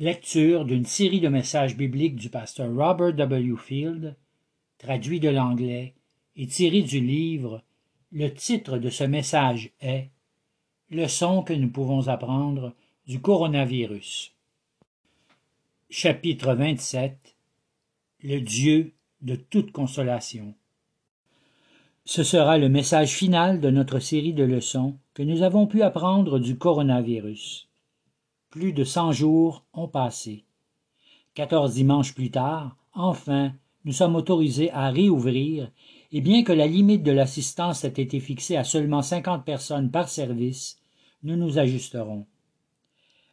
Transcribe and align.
Lecture 0.00 0.64
d'une 0.64 0.84
série 0.84 1.18
de 1.18 1.26
messages 1.26 1.76
bibliques 1.76 2.14
du 2.14 2.30
pasteur 2.30 2.72
Robert 2.72 3.14
W. 3.14 3.56
Field, 3.56 4.14
traduit 4.78 5.18
de 5.18 5.28
l'anglais 5.28 5.92
et 6.36 6.46
tiré 6.46 6.82
du 6.82 7.00
livre. 7.00 7.64
Le 8.12 8.32
titre 8.32 8.78
de 8.78 8.90
ce 8.90 9.02
message 9.02 9.72
est 9.80 10.10
Leçon 10.92 11.42
que 11.42 11.52
nous 11.52 11.68
pouvons 11.68 12.06
apprendre 12.06 12.74
du 13.08 13.20
coronavirus. 13.20 14.36
Chapitre 15.90 16.54
27 16.54 17.34
Le 18.22 18.38
Dieu 18.38 18.92
de 19.20 19.34
toute 19.34 19.72
consolation. 19.72 20.54
Ce 22.04 22.22
sera 22.22 22.56
le 22.56 22.68
message 22.68 23.14
final 23.14 23.60
de 23.60 23.70
notre 23.70 23.98
série 23.98 24.32
de 24.32 24.44
leçons 24.44 24.96
que 25.12 25.24
nous 25.24 25.42
avons 25.42 25.66
pu 25.66 25.82
apprendre 25.82 26.38
du 26.38 26.56
coronavirus. 26.56 27.67
Plus 28.50 28.72
de 28.72 28.84
cent 28.84 29.12
jours 29.12 29.64
ont 29.74 29.88
passé. 29.88 30.44
Quatorze 31.34 31.74
dimanches 31.74 32.14
plus 32.14 32.30
tard, 32.30 32.76
enfin, 32.94 33.52
nous 33.84 33.92
sommes 33.92 34.16
autorisés 34.16 34.70
à 34.72 34.90
réouvrir, 34.90 35.70
et 36.12 36.20
bien 36.22 36.42
que 36.42 36.52
la 36.52 36.66
limite 36.66 37.02
de 37.02 37.12
l'assistance 37.12 37.84
ait 37.84 37.88
été 37.88 38.20
fixée 38.20 38.56
à 38.56 38.64
seulement 38.64 39.02
cinquante 39.02 39.44
personnes 39.44 39.90
par 39.90 40.08
service, 40.08 40.78
nous 41.22 41.36
nous 41.36 41.58
ajusterons. 41.58 42.26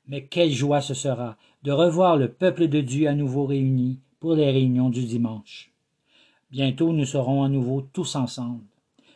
Mais 0.08 0.26
quelle 0.26 0.52
joie 0.52 0.82
ce 0.82 0.94
sera 0.94 1.38
de 1.64 1.72
revoir 1.72 2.18
le 2.18 2.32
peuple 2.32 2.68
de 2.68 2.82
Dieu 2.82 3.08
à 3.08 3.16
nouveau 3.16 3.46
réuni 3.46 4.00
pour 4.20 4.36
les 4.36 4.52
réunions 4.52 4.90
du 4.90 5.04
dimanche. 5.04 5.72
Bientôt 6.52 6.92
nous 6.94 7.06
serons 7.06 7.44
à 7.44 7.50
nouveau 7.50 7.82
tous 7.82 8.16
ensemble. 8.16 8.66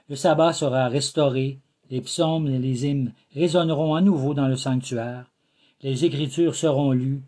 Le 0.07 0.15
sabbat 0.15 0.53
sera 0.53 0.87
restauré, 0.87 1.59
les 1.89 2.01
psaumes 2.01 2.47
et 2.47 2.57
les 2.57 2.85
hymnes 2.85 3.13
résonneront 3.33 3.95
à 3.95 4.01
nouveau 4.01 4.33
dans 4.33 4.47
le 4.47 4.55
sanctuaire, 4.55 5.28
les 5.81 6.05
Écritures 6.05 6.55
seront 6.55 6.91
lues, 6.91 7.21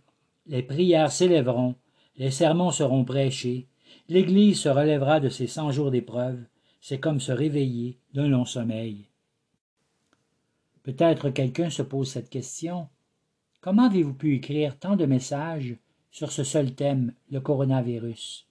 les 0.46 0.64
prières 0.64 1.12
s'élèveront, 1.12 1.76
les 2.18 2.32
sermons 2.32 2.72
seront 2.72 3.06
prêchés, 3.06 3.68
l'Église 4.10 4.60
se 4.60 4.70
relèvera 4.70 5.20
de 5.20 5.30
ses 5.30 5.48
cent 5.48 5.72
jours 5.72 5.92
d'épreuve, 5.92 6.44
c'est 6.82 7.00
comme 7.00 7.20
se 7.20 7.32
réveiller 7.32 7.98
d'un 8.14 8.28
long 8.28 8.46
sommeil. 8.46 9.06
Peut-être 10.84 11.30
quelqu'un 11.30 11.70
se 11.70 11.84
pose 11.84 12.10
cette 12.10 12.30
question. 12.30 12.90
Comment 13.62 13.86
avez-vous 13.86 14.16
pu 14.16 14.36
écrire 14.36 14.78
tant 14.78 14.96
de 14.96 15.06
messages 15.06 15.78
sur 16.10 16.32
ce 16.32 16.44
seul 16.44 16.74
thème, 16.74 17.14
le 17.30 17.40
coronavirus? 17.40 18.48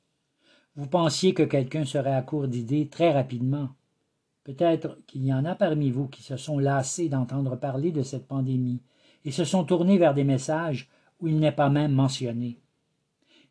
Vous 0.77 0.87
pensiez 0.87 1.35
que 1.35 1.43
quelqu'un 1.43 1.85
serait 1.85 2.15
à 2.15 2.23
court 2.23 2.47
d'idées 2.47 2.89
très 2.89 3.13
rapidement. 3.13 3.71
Peut-être 4.45 4.99
qu'il 5.07 5.27
y 5.27 5.35
en 5.35 5.45
a 5.45 5.57
parmi 5.57 5.91
vous 5.91 6.07
qui 6.07 6.23
se 6.23 6.37
sont 6.37 6.59
lassés 6.59 7.09
d'entendre 7.09 7.57
parler 7.57 7.91
de 7.91 8.03
cette 8.03 8.29
pandémie 8.29 8.81
et 9.25 9.31
se 9.31 9.45
sont 9.45 9.65
tournés 9.65 9.99
vers 9.99 10.15
des 10.15 10.25
messages 10.25 10.89
où 11.21 11.29
il 11.29 11.39
n'est 11.39 11.53
pas 11.53 11.69
même 11.69 11.93
mentionné. 11.93 12.59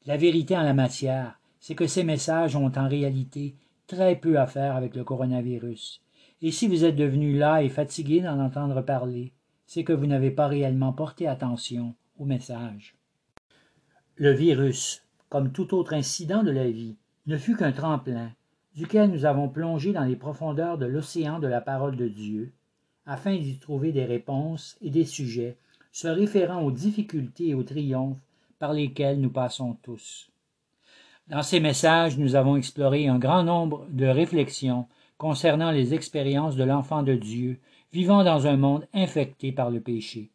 La 0.06 0.18
vérité 0.18 0.58
en 0.58 0.64
la 0.64 0.74
matière, 0.74 1.40
c'est 1.60 1.76
que 1.76 1.88
ces 1.88 2.04
messages 2.04 2.56
ont 2.56 2.72
en 2.76 2.88
réalité 2.88 3.56
très 3.88 4.16
peu 4.16 4.40
à 4.40 4.48
faire 4.48 4.76
avec 4.76 4.96
le 4.96 5.04
coronavirus. 5.04 6.02
Et 6.42 6.52
si 6.52 6.68
vous 6.68 6.86
êtes 6.86 6.96
devenu 6.96 7.38
là 7.38 7.64
et 7.64 7.70
fatigué 7.70 8.22
d'en 8.22 8.40
entendre 8.40 8.82
parler, 8.82 9.34
c'est 9.66 9.84
que 9.84 9.94
vous 9.94 10.08
n'avez 10.08 10.32
pas 10.32 10.48
réellement 10.48 10.94
porté 10.94 11.28
attention 11.28 11.96
aux 12.18 12.26
messages. 12.26 12.96
Le 14.16 14.32
virus, 14.32 15.04
comme 15.30 15.52
tout 15.52 15.74
autre 15.76 15.94
incident 15.94 16.44
de 16.44 16.52
la 16.52 16.70
vie, 16.70 16.98
ne 17.28 17.38
fut 17.38 17.56
qu'un 17.56 17.72
tremplin, 17.72 18.32
duquel 18.76 19.12
nous 19.12 19.26
avons 19.26 19.50
plongé 19.50 19.92
dans 19.92 20.06
les 20.06 20.16
profondeurs 20.16 20.78
de 20.78 20.86
l'océan 20.86 21.40
de 21.40 21.48
la 21.48 21.62
parole 21.62 21.96
de 21.96 22.08
Dieu, 22.08 22.54
afin 23.10 23.36
d'y 23.36 23.58
trouver 23.58 23.92
des 23.92 24.06
réponses 24.06 24.78
et 24.84 24.92
des 24.92 25.04
sujets 25.04 25.58
se 25.92 26.08
référant 26.08 26.62
aux 26.62 26.72
difficultés 26.72 27.50
et 27.50 27.54
aux 27.56 27.64
triomphes 27.64 28.20
par 28.60 28.72
lesquels 28.72 29.20
nous 29.20 29.32
passons 29.32 29.76
tous. 29.82 30.30
Dans 31.28 31.42
ces 31.42 31.60
messages, 31.60 32.20
nous 32.20 32.36
avons 32.36 32.56
exploré 32.56 33.08
un 33.08 33.18
grand 33.18 33.44
nombre 33.44 33.88
de 33.90 34.06
réflexions 34.06 34.86
concernant 35.18 35.72
les 35.72 35.96
expériences 35.96 36.56
de 36.56 36.64
l'enfant 36.64 37.02
de 37.02 37.16
Dieu 37.16 37.60
vivant 37.92 38.24
dans 38.24 38.46
un 38.46 38.58
monde 38.58 38.86
infecté 38.94 39.52
par 39.52 39.72
le 39.72 39.82
péché. 39.82 40.30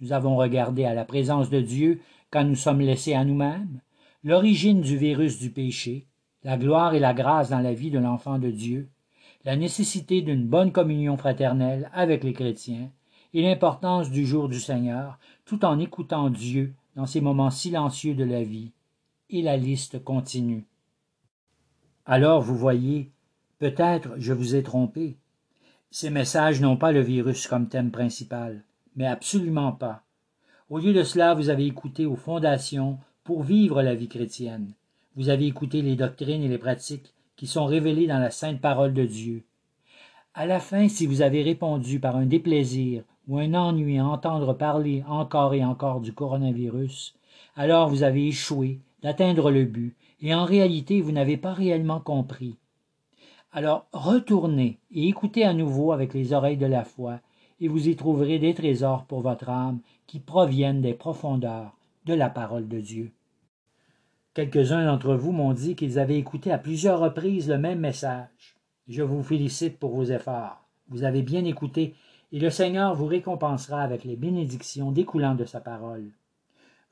Nous 0.00 0.12
avons 0.12 0.36
regardé 0.36 0.84
à 0.84 0.94
la 0.94 1.04
présence 1.04 1.50
de 1.50 1.60
Dieu 1.60 2.00
quand 2.30 2.44
nous 2.44 2.54
sommes 2.54 2.80
laissés 2.82 3.14
à 3.14 3.24
nous-mêmes, 3.24 3.80
l'origine 4.22 4.80
du 4.80 4.96
virus 4.96 5.40
du 5.40 5.50
péché, 5.50 6.06
la 6.44 6.56
gloire 6.56 6.94
et 6.94 7.00
la 7.00 7.14
grâce 7.14 7.50
dans 7.50 7.60
la 7.60 7.74
vie 7.74 7.90
de 7.90 7.98
l'enfant 7.98 8.38
de 8.38 8.50
Dieu, 8.52 8.88
la 9.46 9.54
nécessité 9.54 10.22
d'une 10.22 10.44
bonne 10.44 10.72
communion 10.72 11.16
fraternelle 11.16 11.88
avec 11.94 12.24
les 12.24 12.32
chrétiens, 12.32 12.90
et 13.32 13.42
l'importance 13.42 14.10
du 14.10 14.26
jour 14.26 14.48
du 14.48 14.58
Seigneur, 14.58 15.18
tout 15.44 15.64
en 15.64 15.78
écoutant 15.78 16.30
Dieu 16.30 16.74
dans 16.96 17.06
ces 17.06 17.20
moments 17.20 17.50
silencieux 17.50 18.14
de 18.14 18.24
la 18.24 18.42
vie, 18.42 18.72
et 19.30 19.42
la 19.42 19.56
liste 19.56 20.02
continue. 20.02 20.64
Alors 22.06 22.42
vous 22.42 22.56
voyez, 22.56 23.12
peut-être 23.60 24.14
je 24.18 24.32
vous 24.32 24.56
ai 24.56 24.64
trompé. 24.64 25.16
Ces 25.92 26.10
messages 26.10 26.60
n'ont 26.60 26.76
pas 26.76 26.90
le 26.90 27.00
virus 27.00 27.46
comme 27.46 27.68
thème 27.68 27.92
principal, 27.92 28.64
mais 28.96 29.06
absolument 29.06 29.72
pas. 29.72 30.02
Au 30.70 30.78
lieu 30.78 30.92
de 30.92 31.04
cela, 31.04 31.34
vous 31.34 31.50
avez 31.50 31.66
écouté 31.66 32.04
aux 32.04 32.16
fondations 32.16 32.98
pour 33.22 33.44
vivre 33.44 33.80
la 33.80 33.94
vie 33.94 34.08
chrétienne. 34.08 34.72
Vous 35.14 35.28
avez 35.28 35.46
écouté 35.46 35.82
les 35.82 35.94
doctrines 35.94 36.42
et 36.42 36.48
les 36.48 36.58
pratiques 36.58 37.12
qui 37.36 37.46
sont 37.46 37.66
révélées 37.66 38.06
dans 38.06 38.18
la 38.18 38.30
sainte 38.30 38.60
parole 38.60 38.94
de 38.94 39.04
Dieu. 39.04 39.44
À 40.34 40.46
la 40.46 40.60
fin, 40.60 40.88
si 40.88 41.06
vous 41.06 41.22
avez 41.22 41.42
répondu 41.42 42.00
par 42.00 42.16
un 42.16 42.26
déplaisir 42.26 43.04
ou 43.28 43.38
un 43.38 43.54
ennui 43.54 43.98
à 43.98 44.06
entendre 44.06 44.54
parler 44.54 45.04
encore 45.08 45.54
et 45.54 45.64
encore 45.64 46.00
du 46.00 46.12
coronavirus, 46.12 47.14
alors 47.56 47.88
vous 47.88 48.02
avez 48.02 48.26
échoué 48.26 48.80
d'atteindre 49.02 49.50
le 49.50 49.64
but, 49.64 49.96
et 50.20 50.34
en 50.34 50.44
réalité 50.44 51.00
vous 51.00 51.12
n'avez 51.12 51.36
pas 51.36 51.52
réellement 51.52 52.00
compris. 52.00 52.56
Alors 53.52 53.86
retournez 53.92 54.78
et 54.90 55.08
écoutez 55.08 55.44
à 55.44 55.54
nouveau 55.54 55.92
avec 55.92 56.12
les 56.14 56.32
oreilles 56.32 56.56
de 56.56 56.66
la 56.66 56.84
foi, 56.84 57.20
et 57.60 57.68
vous 57.68 57.88
y 57.88 57.96
trouverez 57.96 58.38
des 58.38 58.54
trésors 58.54 59.04
pour 59.04 59.20
votre 59.20 59.48
âme 59.48 59.80
qui 60.06 60.20
proviennent 60.20 60.82
des 60.82 60.94
profondeurs 60.94 61.76
de 62.04 62.14
la 62.14 62.28
parole 62.28 62.68
de 62.68 62.80
Dieu. 62.80 63.12
Quelques-uns 64.36 64.84
d'entre 64.84 65.14
vous 65.14 65.32
m'ont 65.32 65.54
dit 65.54 65.76
qu'ils 65.76 65.98
avaient 65.98 66.18
écouté 66.18 66.52
à 66.52 66.58
plusieurs 66.58 67.00
reprises 67.00 67.48
le 67.48 67.56
même 67.56 67.80
message. 67.80 68.58
Je 68.86 69.02
vous 69.02 69.22
félicite 69.22 69.78
pour 69.78 69.94
vos 69.94 70.04
efforts. 70.04 70.62
Vous 70.88 71.04
avez 71.04 71.22
bien 71.22 71.46
écouté, 71.46 71.94
et 72.32 72.38
le 72.38 72.50
Seigneur 72.50 72.94
vous 72.94 73.06
récompensera 73.06 73.80
avec 73.80 74.04
les 74.04 74.14
bénédictions 74.14 74.92
découlant 74.92 75.36
de 75.36 75.46
sa 75.46 75.60
parole. 75.60 76.10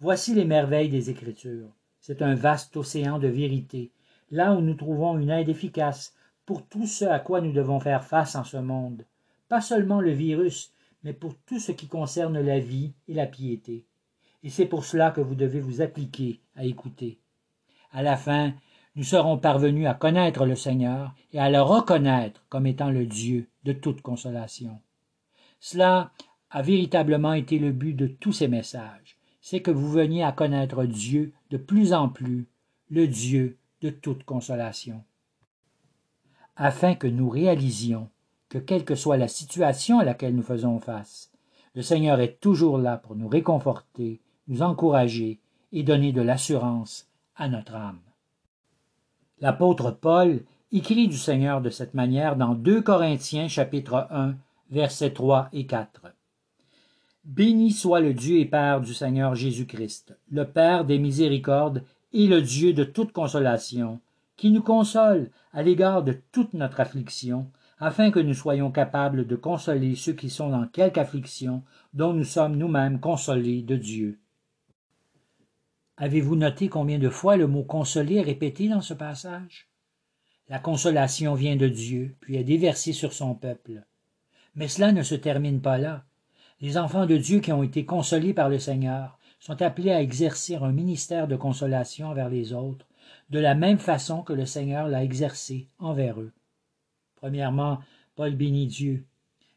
Voici 0.00 0.32
les 0.34 0.46
merveilles 0.46 0.88
des 0.88 1.10
Écritures. 1.10 1.68
C'est 2.00 2.22
un 2.22 2.34
vaste 2.34 2.78
océan 2.78 3.18
de 3.18 3.28
vérité, 3.28 3.92
là 4.30 4.54
où 4.54 4.62
nous 4.62 4.72
trouvons 4.72 5.18
une 5.18 5.28
aide 5.28 5.50
efficace 5.50 6.14
pour 6.46 6.66
tout 6.66 6.86
ce 6.86 7.04
à 7.04 7.18
quoi 7.18 7.42
nous 7.42 7.52
devons 7.52 7.78
faire 7.78 8.04
face 8.04 8.36
en 8.36 8.44
ce 8.44 8.56
monde. 8.56 9.04
Pas 9.50 9.60
seulement 9.60 10.00
le 10.00 10.12
virus, 10.12 10.72
mais 11.02 11.12
pour 11.12 11.34
tout 11.44 11.60
ce 11.60 11.72
qui 11.72 11.88
concerne 11.88 12.40
la 12.40 12.58
vie 12.58 12.94
et 13.06 13.12
la 13.12 13.26
piété. 13.26 13.84
Et 14.42 14.48
c'est 14.48 14.64
pour 14.64 14.86
cela 14.86 15.10
que 15.10 15.20
vous 15.20 15.34
devez 15.34 15.60
vous 15.60 15.82
appliquer 15.82 16.40
à 16.56 16.64
écouter. 16.64 17.18
À 17.94 18.02
la 18.02 18.16
fin, 18.16 18.52
nous 18.96 19.04
serons 19.04 19.38
parvenus 19.38 19.86
à 19.86 19.94
connaître 19.94 20.46
le 20.46 20.56
Seigneur 20.56 21.14
et 21.32 21.38
à 21.38 21.48
le 21.48 21.62
reconnaître 21.62 22.44
comme 22.48 22.66
étant 22.66 22.90
le 22.90 23.06
Dieu 23.06 23.48
de 23.62 23.72
toute 23.72 24.02
consolation. 24.02 24.80
Cela 25.60 26.10
a 26.50 26.60
véritablement 26.60 27.34
été 27.34 27.60
le 27.60 27.70
but 27.70 27.94
de 27.94 28.08
tous 28.08 28.32
ces 28.32 28.48
messages, 28.48 29.16
c'est 29.40 29.62
que 29.62 29.70
vous 29.70 29.92
veniez 29.92 30.24
à 30.24 30.32
connaître 30.32 30.84
Dieu 30.86 31.32
de 31.50 31.56
plus 31.56 31.92
en 31.92 32.08
plus, 32.08 32.48
le 32.90 33.06
Dieu 33.06 33.58
de 33.80 33.90
toute 33.90 34.24
consolation. 34.24 35.04
Afin 36.56 36.96
que 36.96 37.06
nous 37.06 37.28
réalisions 37.28 38.08
que 38.48 38.58
quelle 38.58 38.84
que 38.84 38.96
soit 38.96 39.18
la 39.18 39.28
situation 39.28 40.00
à 40.00 40.04
laquelle 40.04 40.34
nous 40.34 40.42
faisons 40.42 40.80
face, 40.80 41.30
le 41.76 41.82
Seigneur 41.82 42.18
est 42.18 42.40
toujours 42.40 42.78
là 42.78 42.96
pour 42.96 43.14
nous 43.14 43.28
réconforter, 43.28 44.20
nous 44.48 44.62
encourager 44.62 45.38
et 45.72 45.84
donner 45.84 46.10
de 46.10 46.22
l'assurance 46.22 47.08
à 47.36 47.48
notre 47.48 47.74
âme. 47.74 48.00
L'apôtre 49.40 49.90
Paul 49.90 50.42
écrit 50.72 51.08
du 51.08 51.16
Seigneur 51.16 51.60
de 51.60 51.70
cette 51.70 51.94
manière 51.94 52.36
dans 52.36 52.54
2 52.54 52.82
Corinthiens 52.82 53.48
chapitre 53.48 54.06
1 54.10 54.34
versets 54.70 55.12
3 55.12 55.48
et 55.52 55.66
4. 55.66 56.02
Béni 57.24 57.70
soit 57.70 58.00
le 58.00 58.12
Dieu 58.12 58.38
et 58.38 58.44
Père 58.44 58.80
du 58.80 58.92
Seigneur 58.92 59.34
Jésus-Christ, 59.34 60.16
le 60.30 60.44
Père 60.44 60.84
des 60.84 60.98
miséricordes 60.98 61.82
et 62.12 62.26
le 62.26 62.42
Dieu 62.42 62.72
de 62.72 62.84
toute 62.84 63.12
consolation, 63.12 64.00
qui 64.36 64.50
nous 64.50 64.62
console 64.62 65.30
à 65.52 65.62
l'égard 65.62 66.02
de 66.02 66.20
toute 66.32 66.54
notre 66.54 66.80
affliction, 66.80 67.50
afin 67.78 68.10
que 68.10 68.20
nous 68.20 68.34
soyons 68.34 68.70
capables 68.70 69.26
de 69.26 69.36
consoler 69.36 69.94
ceux 69.94 70.12
qui 70.12 70.30
sont 70.30 70.50
dans 70.50 70.66
quelque 70.66 70.98
affliction 70.98 71.62
dont 71.92 72.12
nous 72.12 72.24
sommes 72.24 72.56
nous-mêmes 72.56 73.00
consolés 73.00 73.62
de 73.62 73.76
Dieu. 73.76 74.18
Avez-vous 75.96 76.34
noté 76.34 76.68
combien 76.68 76.98
de 76.98 77.08
fois 77.08 77.36
le 77.36 77.46
mot 77.46 77.62
consoler 77.62 78.16
est 78.16 78.22
répété 78.22 78.68
dans 78.68 78.80
ce 78.80 78.94
passage? 78.94 79.68
La 80.48 80.58
consolation 80.58 81.34
vient 81.34 81.54
de 81.54 81.68
Dieu, 81.68 82.16
puis 82.20 82.34
est 82.34 82.42
déversée 82.42 82.92
sur 82.92 83.12
son 83.12 83.34
peuple. 83.36 83.84
Mais 84.56 84.66
cela 84.66 84.90
ne 84.90 85.04
se 85.04 85.14
termine 85.14 85.60
pas 85.60 85.78
là. 85.78 86.04
Les 86.60 86.78
enfants 86.78 87.06
de 87.06 87.16
Dieu 87.16 87.38
qui 87.38 87.52
ont 87.52 87.62
été 87.62 87.84
consolés 87.84 88.34
par 88.34 88.48
le 88.48 88.58
Seigneur 88.58 89.20
sont 89.38 89.62
appelés 89.62 89.92
à 89.92 90.02
exercer 90.02 90.56
un 90.56 90.72
ministère 90.72 91.28
de 91.28 91.36
consolation 91.36 92.08
envers 92.08 92.28
les 92.28 92.52
autres, 92.52 92.86
de 93.30 93.38
la 93.38 93.54
même 93.54 93.78
façon 93.78 94.22
que 94.22 94.32
le 94.32 94.46
Seigneur 94.46 94.88
l'a 94.88 95.04
exercé 95.04 95.68
envers 95.78 96.20
eux. 96.20 96.32
Premièrement, 97.16 97.78
Paul 98.16 98.34
bénit 98.34 98.66
Dieu. 98.66 99.04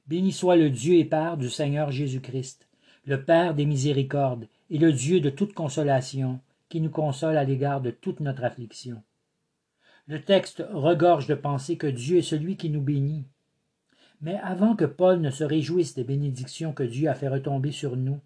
Béni 0.06 0.32
soit 0.32 0.56
le 0.56 0.70
Dieu 0.70 0.98
et 0.98 1.06
Père 1.06 1.36
du 1.36 1.50
Seigneur 1.50 1.90
Jésus-Christ, 1.90 2.68
le 3.06 3.24
Père 3.24 3.56
des 3.56 3.66
miséricordes 3.66 4.48
et 4.70 4.78
le 4.78 4.92
Dieu 4.92 5.20
de 5.20 5.30
toute 5.30 5.54
consolation, 5.54 6.40
qui 6.70 6.82
nous 6.82 6.90
console 6.90 7.38
à 7.38 7.44
l'égard 7.44 7.82
de 7.82 7.92
toute 7.92 8.20
notre 8.20 8.44
affliction. 8.44 9.02
Le 10.08 10.22
texte 10.22 10.64
regorge 10.72 11.28
de 11.28 11.36
penser 11.36 11.78
que 11.78 11.88
Dieu 11.88 12.18
est 12.18 12.22
celui 12.22 12.58
qui 12.58 12.70
nous 12.70 12.82
bénit. 12.82 13.26
Mais 14.22 14.40
avant 14.42 14.76
que 14.76 14.86
Paul 14.86 15.22
ne 15.22 15.30
se 15.30 15.44
réjouisse 15.44 15.96
des 15.96 16.04
bénédictions 16.04 16.74
que 16.74 16.84
Dieu 16.84 17.10
a 17.10 17.14
fait 17.14 17.28
retomber 17.28 17.72
sur 17.72 17.96
nous, 17.96 18.20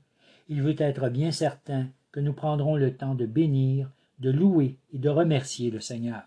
il 0.48 0.62
veut 0.62 0.76
être 0.78 1.10
bien 1.10 1.32
certain 1.32 1.88
que 2.12 2.20
nous 2.20 2.34
prendrons 2.34 2.76
le 2.76 2.96
temps 2.96 3.16
de 3.16 3.26
bénir, 3.26 3.90
de 4.20 4.30
louer 4.32 4.78
et 4.94 5.00
de 5.00 5.10
remercier 5.10 5.72
le 5.72 5.80
Seigneur. 5.80 6.24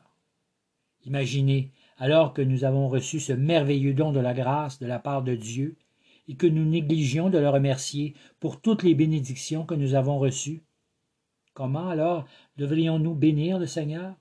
Imaginez, 1.05 1.71
alors 1.99 2.33
que 2.35 2.43
nous 2.43 2.65
avons 2.65 2.89
reçu 2.89 3.21
ce 3.21 3.33
merveilleux 3.33 3.95
don 3.95 4.13
de 4.13 4.21
la 4.21 4.35
grâce 4.35 4.79
de 4.79 4.87
la 4.87 4.99
part 4.99 5.23
de 5.23 5.35
Dieu, 5.35 5.77
et 6.29 6.37
que 6.37 6.47
nous 6.47 6.65
négligions 6.65 7.31
de 7.31 7.39
le 7.39 7.49
remercier 7.49 8.15
pour 8.41 8.61
toutes 8.61 8.83
les 8.83 8.95
bénédictions 8.95 9.65
que 9.65 9.75
nous 9.75 9.95
avons 9.95 10.19
reçues. 10.19 10.63
Comment 11.53 11.89
alors 11.89 12.25
devrions-nous 12.57 13.15
bénir 13.15 13.59
le 13.59 13.67
Seigneur? 13.67 14.15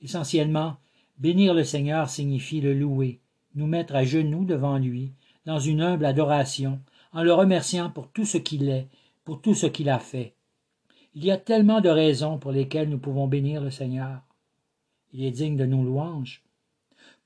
Essentiellement, 0.00 0.76
bénir 1.18 1.54
le 1.54 1.64
Seigneur 1.64 2.10
signifie 2.10 2.60
le 2.60 2.74
louer, 2.74 3.20
nous 3.54 3.66
mettre 3.66 3.94
à 3.94 4.04
genoux 4.04 4.44
devant 4.44 4.78
lui, 4.78 5.12
dans 5.46 5.58
une 5.58 5.80
humble 5.80 6.04
adoration, 6.04 6.80
en 7.12 7.22
le 7.22 7.32
remerciant 7.32 7.90
pour 7.90 8.10
tout 8.10 8.26
ce 8.26 8.36
qu'il 8.36 8.68
est, 8.68 8.88
pour 9.24 9.40
tout 9.40 9.54
ce 9.54 9.66
qu'il 9.66 9.88
a 9.88 9.98
fait. 9.98 10.34
Il 11.14 11.24
y 11.24 11.30
a 11.30 11.38
tellement 11.38 11.80
de 11.80 11.88
raisons 11.88 12.38
pour 12.38 12.52
lesquelles 12.52 12.90
nous 12.90 12.98
pouvons 12.98 13.26
bénir 13.26 13.62
le 13.62 13.70
Seigneur. 13.70 14.20
Il 15.12 15.24
est 15.24 15.30
digne 15.30 15.56
de 15.56 15.64
nos 15.64 15.82
louanges. 15.82 16.42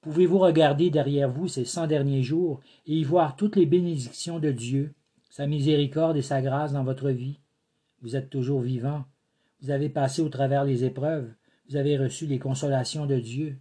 Pouvez-vous 0.02 0.38
regarder 0.38 0.88
derrière 0.88 1.30
vous 1.30 1.46
ces 1.46 1.66
cent 1.66 1.86
derniers 1.86 2.22
jours 2.22 2.60
et 2.86 2.94
y 2.94 3.04
voir 3.04 3.36
toutes 3.36 3.56
les 3.56 3.66
bénédictions 3.66 4.38
de 4.38 4.50
Dieu, 4.50 4.94
sa 5.28 5.46
miséricorde 5.46 6.16
et 6.16 6.22
sa 6.22 6.40
grâce 6.40 6.72
dans 6.72 6.84
votre 6.84 7.10
vie? 7.10 7.38
Vous 8.00 8.16
êtes 8.16 8.30
toujours 8.30 8.62
vivant. 8.62 9.04
Vous 9.60 9.70
avez 9.70 9.90
passé 9.90 10.22
au 10.22 10.30
travers 10.30 10.64
les 10.64 10.84
épreuves. 10.84 11.30
Vous 11.68 11.76
avez 11.76 11.98
reçu 11.98 12.26
les 12.26 12.38
consolations 12.38 13.04
de 13.04 13.18
Dieu. 13.18 13.58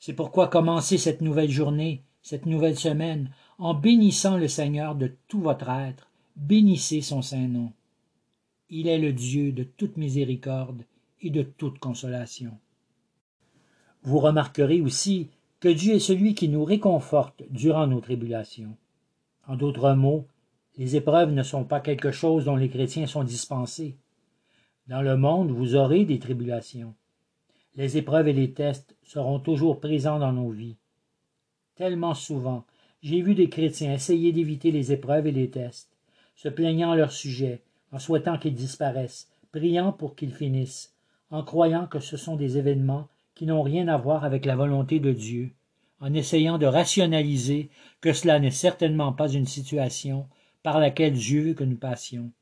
C'est 0.00 0.12
pourquoi 0.12 0.48
commencez 0.48 0.98
cette 0.98 1.20
nouvelle 1.20 1.50
journée, 1.50 2.02
cette 2.20 2.46
nouvelle 2.46 2.76
semaine, 2.76 3.30
en 3.58 3.72
bénissant 3.72 4.38
le 4.38 4.48
Seigneur 4.48 4.96
de 4.96 5.12
tout 5.28 5.40
votre 5.40 5.70
être. 5.70 6.10
Bénissez 6.34 7.00
son 7.00 7.22
saint 7.22 7.46
nom. 7.46 7.72
Il 8.70 8.88
est 8.88 8.98
le 8.98 9.12
Dieu 9.12 9.52
de 9.52 9.62
toute 9.62 9.96
miséricorde 9.96 10.82
et 11.20 11.30
de 11.30 11.42
toute 11.42 11.78
consolation. 11.78 12.58
Vous 14.02 14.18
remarquerez 14.18 14.80
aussi 14.80 15.28
que 15.60 15.68
Dieu 15.68 15.96
est 15.96 16.00
celui 16.00 16.34
qui 16.34 16.48
nous 16.48 16.64
réconforte 16.64 17.42
durant 17.50 17.86
nos 17.86 18.00
tribulations. 18.00 18.76
En 19.46 19.56
d'autres 19.56 19.92
mots, 19.92 20.26
les 20.78 20.96
épreuves 20.96 21.32
ne 21.32 21.42
sont 21.42 21.64
pas 21.64 21.80
quelque 21.80 22.10
chose 22.10 22.46
dont 22.46 22.56
les 22.56 22.70
chrétiens 22.70 23.06
sont 23.06 23.24
dispensés. 23.24 23.94
Dans 24.88 25.02
le 25.02 25.18
monde, 25.18 25.50
vous 25.50 25.76
aurez 25.76 26.06
des 26.06 26.18
tribulations. 26.18 26.94
Les 27.76 27.98
épreuves 27.98 28.28
et 28.28 28.32
les 28.32 28.52
tests 28.52 28.96
seront 29.02 29.38
toujours 29.38 29.80
présents 29.80 30.18
dans 30.18 30.32
nos 30.32 30.48
vies. 30.48 30.76
Tellement 31.76 32.14
souvent, 32.14 32.64
j'ai 33.02 33.20
vu 33.20 33.34
des 33.34 33.50
chrétiens 33.50 33.92
essayer 33.92 34.32
d'éviter 34.32 34.70
les 34.70 34.92
épreuves 34.92 35.26
et 35.26 35.32
les 35.32 35.50
tests, 35.50 35.94
se 36.36 36.48
plaignant 36.48 36.92
à 36.92 36.96
leur 36.96 37.12
sujet, 37.12 37.60
en 37.92 37.98
souhaitant 37.98 38.38
qu'ils 38.38 38.54
disparaissent, 38.54 39.28
priant 39.52 39.92
pour 39.92 40.16
qu'ils 40.16 40.34
finissent, 40.34 40.94
en 41.30 41.44
croyant 41.44 41.86
que 41.86 42.00
ce 42.00 42.16
sont 42.16 42.36
des 42.36 42.56
événements 42.56 43.08
qui 43.34 43.46
n'ont 43.46 43.62
rien 43.62 43.88
à 43.88 43.96
voir 43.96 44.24
avec 44.24 44.44
la 44.44 44.56
volonté 44.56 45.00
de 45.00 45.12
Dieu, 45.12 45.52
en 46.00 46.14
essayant 46.14 46.58
de 46.58 46.66
rationaliser 46.66 47.70
que 48.00 48.12
cela 48.12 48.38
n'est 48.38 48.50
certainement 48.50 49.12
pas 49.12 49.28
une 49.28 49.46
situation 49.46 50.28
par 50.62 50.78
laquelle 50.78 51.14
Dieu 51.14 51.42
veut 51.42 51.54
que 51.54 51.64
nous 51.64 51.76
passions. 51.76 52.32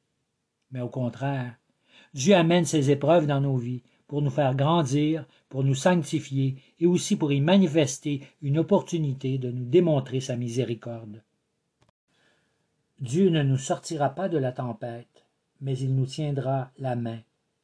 Mais 0.70 0.80
au 0.80 0.88
contraire, 0.88 1.54
Dieu 2.14 2.34
amène 2.34 2.64
ces 2.64 2.90
épreuves 2.90 3.26
dans 3.26 3.40
nos 3.40 3.56
vies 3.56 3.82
pour 4.06 4.22
nous 4.22 4.30
faire 4.30 4.54
grandir, 4.54 5.26
pour 5.48 5.64
nous 5.64 5.74
sanctifier 5.74 6.56
et 6.80 6.86
aussi 6.86 7.16
pour 7.16 7.32
y 7.32 7.40
manifester 7.40 8.22
une 8.42 8.58
opportunité 8.58 9.38
de 9.38 9.50
nous 9.50 9.64
démontrer 9.64 10.20
sa 10.20 10.36
miséricorde. 10.36 11.22
Dieu 13.00 13.28
ne 13.28 13.42
nous 13.42 13.58
sortira 13.58 14.10
pas 14.10 14.28
de 14.28 14.38
la 14.38 14.50
tempête, 14.50 15.26
mais 15.60 15.78
il 15.78 15.94
nous 15.94 16.06
tiendra 16.06 16.70
la 16.78 16.96
main, 16.96 17.20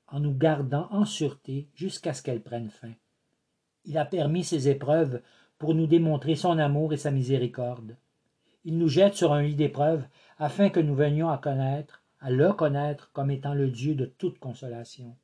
en 0.09 0.21
nous 0.21 0.35
gardant 0.35 0.87
en 0.91 1.05
sûreté 1.05 1.67
jusqu'à 1.75 2.15
ce 2.15 2.23
qu'elle 2.23 2.43
prenne 2.43 2.71
fin. 2.71 2.93
Il 3.85 3.99
a 3.99 4.05
permis 4.05 4.45
ces 4.45 4.69
épreuves 4.69 5.21
pour 5.59 5.75
nous 5.75 5.87
démontrer 5.87 6.35
son 6.35 6.59
amour 6.59 6.93
et 6.93 6.97
sa 6.97 7.11
miséricorde. 7.11 7.97
Il 8.65 8.79
nous 8.79 8.89
jette 8.89 9.15
sur 9.15 9.33
un 9.33 9.43
lit 9.43 9.55
d'épreuves 9.55 10.05
afin 10.39 10.71
que 10.71 10.81
nous 10.81 10.95
venions 10.95 11.29
à 11.29 11.39
connaître, 11.39 12.03
à 12.21 12.31
le 12.31 12.53
connaître 12.53 13.11
comme 13.13 13.31
étant 13.31 13.55
le 13.55 13.71
Dieu 13.71 13.95
de 13.95 14.07
toute 14.07 14.39
consolation. 14.39 15.15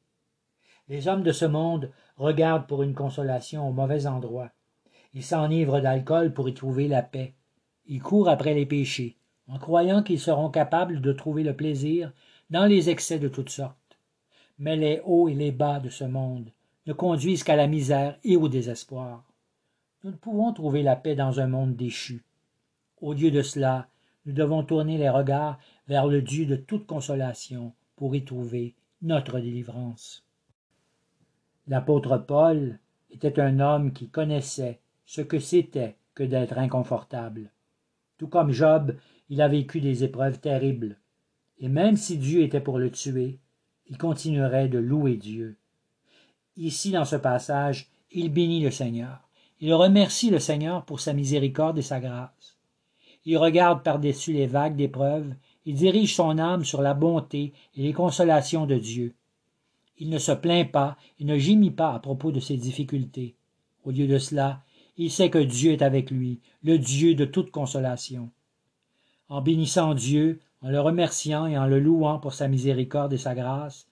Les 0.88 1.08
hommes 1.08 1.22
de 1.22 1.32
ce 1.32 1.46
monde 1.46 1.90
regardent 2.16 2.66
pour 2.66 2.82
une 2.82 2.94
consolation 2.94 3.66
au 3.68 3.72
mauvais 3.72 4.06
endroit. 4.06 4.50
Ils 5.14 5.22
s'enivrent 5.22 5.80
d'alcool 5.80 6.32
pour 6.34 6.48
y 6.48 6.54
trouver 6.54 6.88
la 6.88 7.02
paix. 7.02 7.34
Ils 7.86 8.02
courent 8.02 8.28
après 8.28 8.54
les 8.54 8.66
péchés, 8.66 9.16
en 9.48 9.58
croyant 9.58 10.02
qu'ils 10.02 10.20
seront 10.20 10.50
capables 10.50 11.00
de 11.00 11.12
trouver 11.12 11.42
le 11.42 11.56
plaisir 11.56 12.12
dans 12.50 12.66
les 12.66 12.90
excès 12.90 13.18
de 13.18 13.28
toutes 13.28 13.50
sortes. 13.50 13.98
Mais 14.58 14.76
les 14.76 15.00
hauts 15.04 15.28
et 15.28 15.34
les 15.34 15.52
bas 15.52 15.80
de 15.80 15.88
ce 15.88 16.04
monde, 16.04 16.50
conduisent 16.92 17.44
qu'à 17.44 17.56
la 17.56 17.66
misère 17.66 18.18
et 18.24 18.36
au 18.36 18.48
désespoir. 18.48 19.24
Nous 20.02 20.10
ne 20.10 20.16
pouvons 20.16 20.52
trouver 20.52 20.82
la 20.82 20.96
paix 20.96 21.14
dans 21.14 21.40
un 21.40 21.46
monde 21.46 21.76
déchu. 21.76 22.24
Au 23.00 23.12
lieu 23.12 23.30
de 23.30 23.42
cela, 23.42 23.88
nous 24.26 24.32
devons 24.32 24.62
tourner 24.62 24.98
les 24.98 25.10
regards 25.10 25.58
vers 25.88 26.06
le 26.06 26.22
Dieu 26.22 26.46
de 26.46 26.56
toute 26.56 26.86
consolation 26.86 27.72
pour 27.96 28.14
y 28.14 28.24
trouver 28.24 28.74
notre 29.02 29.40
délivrance. 29.40 30.24
L'apôtre 31.66 32.18
Paul 32.18 32.78
était 33.10 33.40
un 33.40 33.60
homme 33.60 33.92
qui 33.92 34.08
connaissait 34.08 34.80
ce 35.04 35.20
que 35.20 35.38
c'était 35.38 35.96
que 36.14 36.22
d'être 36.22 36.58
inconfortable. 36.58 37.50
Tout 38.18 38.28
comme 38.28 38.52
Job, 38.52 38.96
il 39.28 39.40
a 39.40 39.48
vécu 39.48 39.80
des 39.80 40.04
épreuves 40.04 40.40
terribles. 40.40 40.98
Et 41.58 41.68
même 41.68 41.96
si 41.96 42.18
Dieu 42.18 42.42
était 42.42 42.60
pour 42.60 42.78
le 42.78 42.90
tuer, 42.90 43.38
il 43.86 43.98
continuerait 43.98 44.68
de 44.68 44.78
louer 44.78 45.16
Dieu. 45.16 45.56
Ici, 46.60 46.92
dans 46.92 47.04
ce 47.04 47.16
passage, 47.16 47.88
il 48.12 48.32
bénit 48.32 48.60
le 48.60 48.70
Seigneur. 48.70 49.28
Il 49.60 49.74
remercie 49.74 50.30
le 50.30 50.38
Seigneur 50.38 50.84
pour 50.84 51.00
sa 51.00 51.12
miséricorde 51.12 51.78
et 51.78 51.82
sa 51.82 51.98
grâce. 51.98 52.56
Il 53.24 53.36
regarde 53.36 53.82
par-dessus 53.82 54.32
les 54.32 54.46
vagues 54.46 54.76
d'épreuves 54.76 55.34
il 55.66 55.74
dirige 55.74 56.14
son 56.14 56.38
âme 56.38 56.64
sur 56.64 56.82
la 56.82 56.94
bonté 56.94 57.52
et 57.76 57.82
les 57.82 57.92
consolations 57.92 58.66
de 58.66 58.76
Dieu. 58.76 59.14
Il 59.98 60.08
ne 60.08 60.18
se 60.18 60.32
plaint 60.32 60.70
pas 60.70 60.96
et 61.18 61.24
ne 61.24 61.36
gémit 61.36 61.70
pas 61.70 61.92
à 61.92 61.98
propos 61.98 62.32
de 62.32 62.40
ses 62.40 62.56
difficultés. 62.56 63.36
Au 63.84 63.90
lieu 63.90 64.06
de 64.06 64.18
cela, 64.18 64.62
il 64.96 65.10
sait 65.10 65.30
que 65.30 65.38
Dieu 65.38 65.72
est 65.72 65.82
avec 65.82 66.10
lui, 66.10 66.40
le 66.62 66.78
Dieu 66.78 67.14
de 67.14 67.24
toute 67.24 67.50
consolation. 67.50 68.30
En 69.28 69.42
bénissant 69.42 69.94
Dieu, 69.94 70.40
en 70.62 70.70
le 70.70 70.80
remerciant 70.80 71.46
et 71.46 71.58
en 71.58 71.66
le 71.66 71.78
louant 71.78 72.18
pour 72.18 72.32
sa 72.32 72.48
miséricorde 72.48 73.12
et 73.12 73.18
sa 73.18 73.34
grâce, 73.34 73.86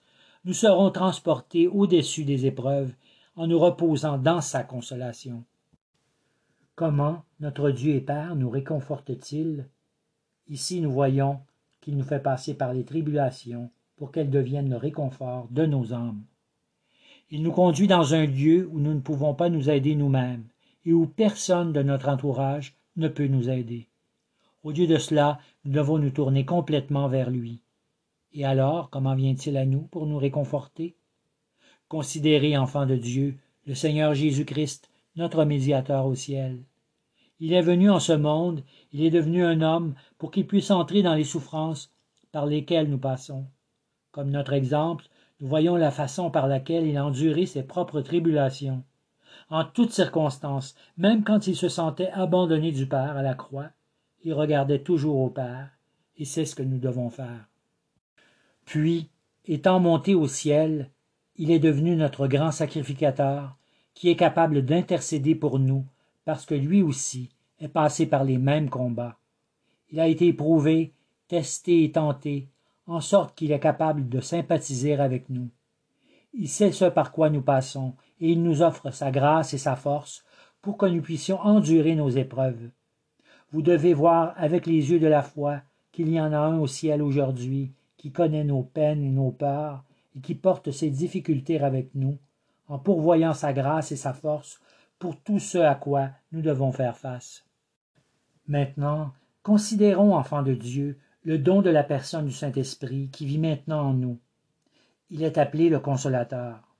nous 0.45 0.53
serons 0.53 0.89
transportés 0.91 1.67
au-dessus 1.67 2.23
des 2.23 2.45
épreuves 2.45 2.93
en 3.35 3.47
nous 3.47 3.59
reposant 3.59 4.17
dans 4.17 4.41
sa 4.41 4.63
consolation. 4.63 5.43
Comment 6.75 7.23
notre 7.39 7.71
Dieu 7.71 7.95
et 7.95 8.01
Père 8.01 8.35
nous 8.35 8.49
réconforte-t-il? 8.49 9.67
Ici 10.47 10.81
nous 10.81 10.91
voyons 10.91 11.39
qu'il 11.81 11.97
nous 11.97 12.03
fait 12.03 12.21
passer 12.21 12.53
par 12.53 12.73
les 12.73 12.85
tribulations 12.85 13.69
pour 13.97 14.11
qu'elles 14.11 14.29
deviennent 14.29 14.69
le 14.69 14.77
réconfort 14.77 15.47
de 15.51 15.65
nos 15.65 15.93
âmes. 15.93 16.23
Il 17.31 17.43
nous 17.43 17.51
conduit 17.51 17.87
dans 17.87 18.13
un 18.13 18.25
lieu 18.25 18.67
où 18.71 18.79
nous 18.79 18.93
ne 18.93 19.01
pouvons 19.01 19.33
pas 19.33 19.49
nous 19.49 19.69
aider 19.69 19.95
nous-mêmes 19.95 20.45
et 20.85 20.93
où 20.93 21.05
personne 21.05 21.73
de 21.73 21.83
notre 21.83 22.09
entourage 22.09 22.75
ne 22.95 23.07
peut 23.07 23.27
nous 23.27 23.49
aider. 23.49 23.87
Au 24.63 24.71
lieu 24.71 24.87
de 24.87 24.97
cela, 24.97 25.39
nous 25.63 25.71
devons 25.71 25.97
nous 25.97 26.09
tourner 26.09 26.45
complètement 26.45 27.07
vers 27.07 27.29
lui. 27.29 27.61
Et 28.33 28.45
alors, 28.45 28.89
comment 28.89 29.15
vient-il 29.15 29.57
à 29.57 29.65
nous 29.65 29.81
pour 29.81 30.05
nous 30.05 30.17
réconforter? 30.17 30.95
Considérez, 31.87 32.57
enfants 32.57 32.85
de 32.85 32.95
Dieu, 32.95 33.37
le 33.65 33.73
Seigneur 33.73 34.13
Jésus-Christ, 34.13 34.89
notre 35.15 35.45
médiateur 35.45 36.05
au 36.05 36.15
ciel. 36.15 36.63
Il 37.39 37.53
est 37.53 37.61
venu 37.61 37.89
en 37.89 37.99
ce 37.99 38.13
monde, 38.13 38.63
il 38.91 39.03
est 39.03 39.09
devenu 39.09 39.43
un 39.43 39.61
homme 39.61 39.95
pour 40.17 40.29
qu'il 40.29 40.45
puisse 40.45 40.71
entrer 40.71 41.01
dans 41.01 41.15
les 41.15 41.23
souffrances 41.23 41.91
par 42.31 42.45
lesquelles 42.45 42.89
nous 42.89 42.99
passons. 42.99 43.45
Comme 44.11 44.29
notre 44.29 44.53
exemple, 44.53 45.05
nous 45.39 45.47
voyons 45.47 45.75
la 45.75 45.91
façon 45.91 46.29
par 46.29 46.47
laquelle 46.47 46.85
il 46.85 46.97
a 46.97 47.05
enduré 47.05 47.45
ses 47.45 47.63
propres 47.63 48.01
tribulations. 48.01 48.83
En 49.49 49.63
toutes 49.63 49.91
circonstances, 49.93 50.75
même 50.97 51.23
quand 51.23 51.47
il 51.47 51.55
se 51.55 51.69
sentait 51.69 52.11
abandonné 52.11 52.71
du 52.71 52.87
Père 52.87 53.17
à 53.17 53.23
la 53.23 53.33
croix, 53.33 53.69
il 54.23 54.33
regardait 54.33 54.83
toujours 54.83 55.19
au 55.19 55.29
Père, 55.29 55.69
et 56.17 56.25
c'est 56.25 56.45
ce 56.45 56.55
que 56.55 56.63
nous 56.63 56.77
devons 56.77 57.09
faire. 57.09 57.47
Puis, 58.69 59.09
étant 59.45 59.79
monté 59.79 60.13
au 60.13 60.27
ciel, 60.27 60.91
il 61.37 61.49
est 61.49 61.57
devenu 61.57 61.95
notre 61.95 62.27
grand 62.27 62.51
sacrificateur, 62.51 63.57
qui 63.95 64.11
est 64.11 64.15
capable 64.15 64.63
d'intercéder 64.63 65.33
pour 65.33 65.57
nous, 65.57 65.87
parce 66.23 66.45
que 66.45 66.53
lui 66.53 66.83
aussi 66.83 67.31
est 67.59 67.67
passé 67.67 68.05
par 68.05 68.23
les 68.23 68.37
mêmes 68.37 68.69
combats. 68.69 69.17
Il 69.89 69.99
a 69.99 70.07
été 70.07 70.27
éprouvé, 70.27 70.93
testé 71.27 71.83
et 71.83 71.91
tenté, 71.93 72.47
en 72.85 73.01
sorte 73.01 73.35
qu'il 73.35 73.51
est 73.51 73.59
capable 73.59 74.07
de 74.07 74.19
sympathiser 74.19 74.93
avec 74.93 75.29
nous. 75.29 75.49
Il 76.35 76.47
sait 76.47 76.71
ce 76.71 76.85
par 76.85 77.11
quoi 77.11 77.31
nous 77.31 77.41
passons, 77.41 77.95
et 78.21 78.33
il 78.33 78.43
nous 78.43 78.61
offre 78.61 78.91
sa 78.91 79.09
grâce 79.09 79.55
et 79.55 79.57
sa 79.57 79.75
force 79.75 80.23
pour 80.61 80.77
que 80.77 80.85
nous 80.85 81.01
puissions 81.01 81.39
endurer 81.39 81.95
nos 81.95 82.09
épreuves. 82.11 82.69
Vous 83.51 83.63
devez 83.63 83.95
voir 83.95 84.35
avec 84.37 84.67
les 84.67 84.91
yeux 84.91 84.99
de 84.99 85.07
la 85.07 85.23
foi 85.23 85.61
qu'il 85.91 86.09
y 86.09 86.21
en 86.21 86.33
a 86.33 86.37
un 86.37 86.59
au 86.59 86.67
ciel 86.67 87.01
aujourd'hui 87.01 87.71
qui 87.99 88.13
connaît 88.13 88.45
nos 88.45 88.63
peines 88.63 89.03
et 89.03 89.11
nos 89.11 89.31
peurs 89.31 89.83
et 90.15 90.21
qui 90.21 90.33
porte 90.33 90.71
ses 90.71 90.89
difficultés 90.89 91.59
avec 91.59 91.93
nous, 91.93 92.17
en 92.69 92.79
pourvoyant 92.79 93.33
sa 93.33 93.51
grâce 93.51 93.91
et 93.91 93.97
sa 93.97 94.13
force 94.13 94.61
pour 94.99 95.21
tout 95.21 95.39
ce 95.39 95.57
à 95.57 95.75
quoi 95.75 96.09
nous 96.31 96.41
devons 96.41 96.71
faire 96.71 96.97
face. 96.97 97.45
Maintenant, 98.47 99.11
considérons, 99.43 100.15
enfants 100.15 100.43
de 100.43 100.53
Dieu, 100.53 100.97
le 101.23 101.37
don 101.37 101.61
de 101.61 101.69
la 101.69 101.83
personne 101.83 102.25
du 102.25 102.31
Saint-Esprit 102.31 103.09
qui 103.11 103.25
vit 103.25 103.37
maintenant 103.37 103.89
en 103.89 103.93
nous. 103.93 104.17
Il 105.09 105.21
est 105.21 105.37
appelé 105.37 105.69
le 105.69 105.79
consolateur. 105.79 106.75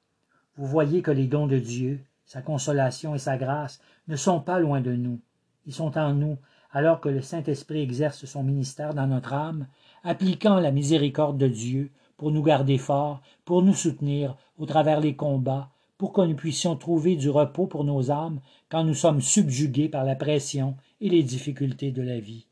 Vous 0.56 0.66
voyez 0.66 1.02
que 1.02 1.12
les 1.12 1.28
dons 1.28 1.48
de 1.48 1.60
Dieu, 1.60 2.00
sa 2.26 2.42
consolation 2.42 3.14
et 3.14 3.20
sa 3.20 3.38
grâce 3.38 3.82
ne 4.08 4.16
sont 4.16 4.40
pas 4.40 4.60
loin 4.60 4.80
de 4.80 4.94
nous. 4.94 5.20
Ils 5.66 5.74
sont 5.74 5.98
en 5.98 6.14
nous, 6.14 6.38
alors 6.72 7.02
que 7.02 7.10
le 7.10 7.22
Saint-Esprit 7.22 7.82
exerce 7.82 8.26
son 8.26 8.44
ministère 8.44 8.94
dans 8.94 9.08
notre 9.08 9.34
âme, 9.34 9.68
appliquant 10.04 10.60
la 10.60 10.72
miséricorde 10.72 11.38
de 11.38 11.48
Dieu 11.48 11.92
pour 12.18 12.32
nous 12.32 12.44
garder 12.44 12.78
forts, 12.78 13.22
pour 13.46 13.62
nous 13.62 13.74
soutenir 13.74 14.36
au 14.58 14.66
travers 14.66 15.00
les 15.00 15.16
combats, 15.16 15.70
pour 15.98 16.14
que 16.14 16.22
nous 16.22 16.36
puissions 16.36 16.76
trouver 16.76 17.16
du 17.16 17.30
repos 17.30 17.68
pour 17.68 17.84
nos 17.84 18.10
âmes 18.10 18.40
quand 18.70 18.84
nous 18.84 18.94
sommes 18.94 19.22
subjugués 19.22 19.90
par 19.90 20.06
la 20.06 20.16
pression 20.16 20.76
et 21.02 21.10
les 21.10 21.24
difficultés 21.24 21.92
de 21.92 22.02
la 22.02 22.20
vie. 22.20 22.46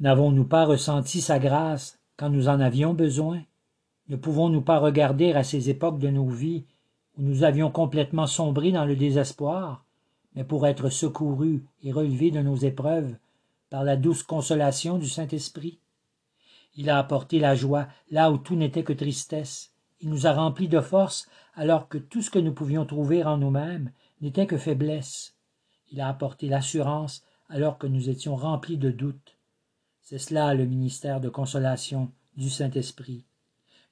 N'avons-nous 0.00 0.44
pas 0.44 0.64
ressenti 0.64 1.20
sa 1.20 1.38
grâce 1.38 1.98
quand 2.16 2.30
nous 2.30 2.48
en 2.48 2.60
avions 2.60 2.94
besoin? 2.94 3.42
Ne 4.08 4.16
pouvons-nous 4.16 4.62
pas 4.62 4.78
regarder 4.78 5.32
à 5.32 5.42
ces 5.44 5.70
époques 5.70 5.98
de 5.98 6.08
nos 6.08 6.28
vies 6.28 6.64
où 7.16 7.22
nous 7.22 7.42
avions 7.42 7.70
complètement 7.70 8.26
sombré 8.26 8.72
dans 8.72 8.84
le 8.84 8.96
désespoir, 8.96 9.84
mais 10.34 10.44
pour 10.44 10.66
être 10.66 10.90
secourus 10.90 11.64
et 11.82 11.92
relevés 11.92 12.30
de 12.30 12.40
nos 12.40 12.56
épreuves 12.56 13.16
par 13.70 13.84
la 13.84 13.96
douce 13.96 14.22
consolation 14.22 14.98
du 14.98 15.08
Saint-Esprit? 15.08 15.78
Il 16.76 16.90
a 16.90 16.98
apporté 16.98 17.38
la 17.38 17.54
joie 17.54 17.88
là 18.10 18.30
où 18.30 18.38
tout 18.38 18.56
n'était 18.56 18.84
que 18.84 18.92
tristesse, 18.92 19.74
il 20.04 20.10
nous 20.10 20.26
a 20.26 20.32
remplis 20.32 20.68
de 20.68 20.80
force 20.80 21.28
alors 21.54 21.88
que 21.88 21.96
tout 21.96 22.20
ce 22.20 22.30
que 22.30 22.38
nous 22.38 22.52
pouvions 22.52 22.84
trouver 22.84 23.24
en 23.24 23.38
nous-mêmes 23.38 23.90
n'était 24.20 24.46
que 24.46 24.58
faiblesse. 24.58 25.34
Il 25.90 26.00
a 26.00 26.08
apporté 26.08 26.48
l'assurance 26.48 27.24
alors 27.48 27.78
que 27.78 27.86
nous 27.86 28.10
étions 28.10 28.36
remplis 28.36 28.76
de 28.76 28.90
doutes. 28.90 29.38
C'est 30.02 30.18
cela 30.18 30.52
le 30.52 30.66
ministère 30.66 31.20
de 31.20 31.30
consolation 31.30 32.10
du 32.36 32.50
Saint-Esprit. 32.50 33.24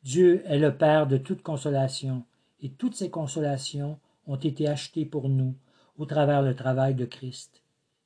Dieu 0.03 0.43
est 0.47 0.59
le 0.59 0.77
Père 0.77 1.07
de 1.07 1.17
toute 1.17 1.43
consolation, 1.43 2.25
et 2.61 2.71
toutes 2.71 2.95
ces 2.95 3.09
consolations 3.09 3.99
ont 4.27 4.37
été 4.37 4.69
achetées 4.69 5.07
pour 5.07 5.29
nous 5.29 5.55
au 5.97 6.05
travers 6.05 6.43
le 6.43 6.55
travail 6.55 6.95
de 6.95 7.07
Christ. 7.07 7.62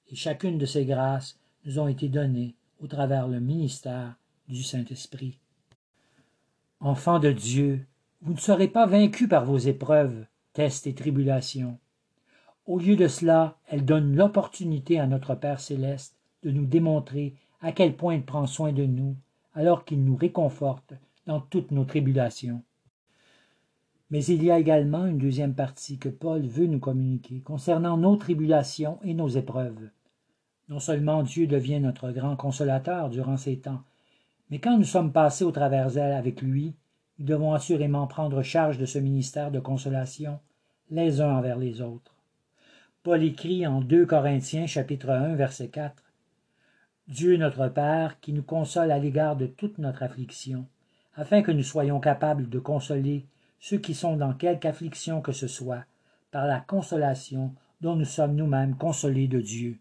Et 0.08 0.14
chacune 0.14 0.58
de 0.58 0.66
ces 0.66 0.84
grâces 0.84 1.38
nous 1.64 1.80
ont 1.80 1.88
été 1.88 2.08
données 2.08 2.54
au 2.80 2.86
travers 2.86 3.26
le 3.26 3.40
ministère 3.40 4.14
du 4.48 4.62
Saint-Esprit. 4.62 5.38
Enfants 6.80 7.18
de 7.18 7.32
Dieu, 7.32 7.86
vous 8.22 8.32
ne 8.32 8.38
serez 8.38 8.68
pas 8.68 8.86
vaincus 8.86 9.28
par 9.28 9.44
vos 9.44 9.58
épreuves, 9.58 10.26
tests 10.52 10.86
et 10.86 10.94
tribulations. 10.94 11.78
Au 12.66 12.78
lieu 12.78 12.96
de 12.96 13.08
cela, 13.08 13.58
elles 13.68 13.84
donnent 13.84 14.16
l'opportunité 14.16 14.98
à 14.98 15.06
notre 15.06 15.34
Père 15.34 15.60
céleste 15.60 16.16
de 16.42 16.50
nous 16.50 16.66
démontrer 16.66 17.34
à 17.60 17.72
quel 17.72 17.96
point 17.96 18.14
il 18.14 18.24
prend 18.24 18.46
soin 18.46 18.72
de 18.72 18.84
nous, 18.84 19.16
alors 19.54 19.84
qu'il 19.84 20.04
nous 20.04 20.16
réconforte 20.16 20.94
dans 21.26 21.40
toutes 21.40 21.70
nos 21.70 21.84
tribulations. 21.84 22.62
Mais 24.10 24.24
il 24.24 24.44
y 24.44 24.50
a 24.50 24.58
également 24.58 25.06
une 25.06 25.18
deuxième 25.18 25.54
partie 25.54 25.98
que 25.98 26.08
Paul 26.08 26.46
veut 26.46 26.66
nous 26.66 26.78
communiquer 26.78 27.40
concernant 27.40 27.96
nos 27.96 28.16
tribulations 28.16 28.98
et 29.02 29.14
nos 29.14 29.28
épreuves. 29.28 29.90
Non 30.68 30.78
seulement 30.78 31.22
Dieu 31.22 31.46
devient 31.46 31.80
notre 31.80 32.10
grand 32.10 32.36
consolateur 32.36 33.08
durant 33.08 33.36
ces 33.36 33.58
temps, 33.58 33.82
mais 34.50 34.58
quand 34.58 34.76
nous 34.76 34.84
sommes 34.84 35.12
passés 35.12 35.44
au 35.44 35.50
travers 35.50 35.96
elles 35.96 36.12
avec 36.12 36.42
lui, 36.42 36.74
nous 37.18 37.26
devons 37.26 37.54
assurément 37.54 38.06
prendre 38.06 38.42
charge 38.42 38.78
de 38.78 38.86
ce 38.86 38.98
ministère 38.98 39.50
de 39.50 39.60
consolation 39.60 40.38
les 40.90 41.20
uns 41.20 41.36
envers 41.36 41.58
les 41.58 41.80
autres. 41.80 42.14
Paul 43.02 43.22
écrit 43.22 43.66
en 43.66 43.80
2 43.80 44.06
Corinthiens 44.06 44.66
chapitre 44.66 45.10
1 45.10 45.34
verset 45.34 45.68
4 45.68 46.02
Dieu 47.08 47.36
notre 47.36 47.68
Père 47.68 48.18
qui 48.20 48.32
nous 48.32 48.42
console 48.42 48.90
à 48.90 48.98
l'égard 48.98 49.36
de 49.36 49.46
toute 49.46 49.78
notre 49.78 50.02
affliction, 50.02 50.66
afin 51.14 51.42
que 51.42 51.52
nous 51.52 51.62
soyons 51.62 52.00
capables 52.00 52.48
de 52.48 52.58
consoler 52.58 53.26
ceux 53.60 53.78
qui 53.78 53.94
sont 53.94 54.16
dans 54.16 54.32
quelque 54.32 54.66
affliction 54.66 55.20
que 55.20 55.32
ce 55.32 55.46
soit, 55.46 55.84
par 56.32 56.46
la 56.46 56.60
consolation 56.60 57.54
dont 57.80 57.94
nous 57.94 58.04
sommes 58.04 58.34
nous-mêmes 58.34 58.76
consolés 58.76 59.28
de 59.28 59.40
Dieu. 59.40 59.78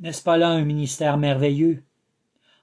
N'est-ce 0.00 0.22
pas 0.22 0.36
là 0.36 0.48
un 0.48 0.64
ministère 0.64 1.16
merveilleux? 1.16 1.84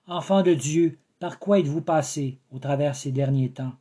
Enfants 0.08 0.42
de 0.42 0.56
Dieu, 0.56 0.98
par 1.20 1.38
quoi 1.38 1.60
êtes-vous 1.60 1.82
passés 1.82 2.40
au 2.52 2.58
travers 2.58 2.96
ces 2.96 3.12
derniers 3.12 3.52
temps? 3.52 3.74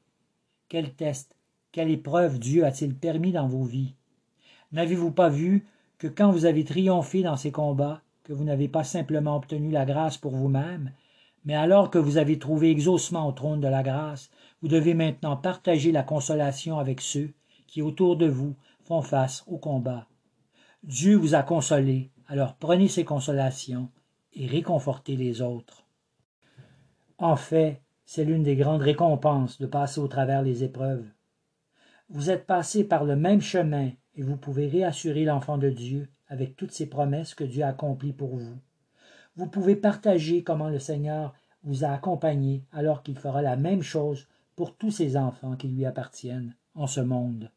Quel 0.69 0.93
test, 0.93 1.35
quelle 1.73 1.91
épreuve 1.91 2.39
Dieu 2.39 2.67
a-t-il 2.67 2.95
permis 2.95 3.33
dans 3.33 3.49
vos 3.49 3.65
vies? 3.65 3.95
N'avez-vous 4.71 5.13
pas 5.13 5.31
vu 5.31 5.67
que 5.97 6.07
quand 6.07 6.31
vous 6.31 6.45
avez 6.45 6.63
triomphé 6.63 7.23
dans 7.23 7.37
ces 7.37 7.51
combats, 7.51 8.03
que 8.23 8.35
vous 8.35 8.45
n'avez 8.45 8.69
pas 8.69 8.85
simplement 8.85 9.35
obtenu 9.35 9.71
la 9.71 9.87
grâce 9.87 10.19
pour 10.19 10.37
vous-même, 10.37 10.93
mais 11.47 11.55
alors 11.55 11.91
que 11.91 11.99
vous 11.99 12.19
avez 12.19 12.39
trouvé 12.39 12.71
exaucement 12.71 13.27
au 13.27 13.33
trône 13.33 13.63
de 13.63 13.69
la 13.69 13.83
grâce, 13.83 14.31
vous 14.61 14.69
devez 14.69 14.93
maintenant 14.93 15.39
partager 15.39 15.91
la 15.91 16.03
consolation 16.03 16.79
avec 16.79 17.01
ceux 17.01 17.33
qui 17.67 17.81
autour 17.81 18.17
de 18.17 18.27
vous 18.27 18.55
font 18.85 19.01
face 19.01 19.43
au 19.47 19.57
combat. 19.57 20.07
Dieu 20.85 21.17
vous 21.17 21.35
a 21.35 21.43
consolé, 21.43 22.11
alors 22.29 22.57
prenez 22.57 22.89
ces 22.89 23.05
consolations 23.05 23.89
et 24.35 24.47
réconfortez 24.47 25.17
les 25.17 25.41
autres. 25.41 25.87
En 27.21 27.37
fait, 27.37 27.83
c'est 28.07 28.25
l'une 28.25 28.43
des 28.43 28.57
grandes 28.57 28.81
récompenses 28.81 29.61
de 29.61 29.67
passer 29.67 30.01
au 30.01 30.09
travers 30.09 30.41
les 30.41 30.65
épreuves. 30.65 31.05
Vous 32.09 32.31
êtes 32.31 32.47
passé 32.47 32.83
par 32.83 33.05
le 33.05 33.15
même 33.15 33.43
chemin 33.43 33.91
et 34.15 34.23
vous 34.23 34.39
pouvez 34.39 34.67
réassurer 34.67 35.25
l'enfant 35.25 35.59
de 35.59 35.69
Dieu 35.69 36.09
avec 36.29 36.57
toutes 36.57 36.73
ces 36.73 36.87
promesses 36.87 37.35
que 37.35 37.45
Dieu 37.45 37.63
a 37.63 37.69
accomplies 37.69 38.15
pour 38.15 38.37
vous. 38.37 38.57
Vous 39.37 39.47
pouvez 39.47 39.77
partager 39.77 40.43
comment 40.43 40.71
le 40.71 40.79
Seigneur 40.79 41.35
vous 41.63 41.85
a 41.85 41.89
accompagné 41.89 42.65
alors 42.73 43.03
qu'il 43.03 43.19
fera 43.19 43.43
la 43.43 43.57
même 43.57 43.83
chose 43.83 44.27
pour 44.57 44.75
tous 44.75 44.91
ses 44.91 45.19
enfants 45.19 45.57
qui 45.57 45.69
lui 45.69 45.85
appartiennent 45.85 46.55
en 46.75 46.87
ce 46.87 47.01
monde. 47.03 47.51